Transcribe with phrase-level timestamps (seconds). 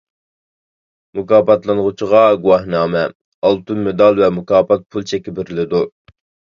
[1.19, 5.89] مۇكاپاتلانغۇچىغا گۇۋاھنامە، ئالتۇن مېدال ۋە مۇكاپات پۇل چېكى بېرىلىدۇ.